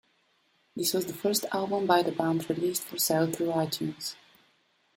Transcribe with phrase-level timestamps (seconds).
[0.75, 4.15] This was the first album by the band released for sale through iTunes.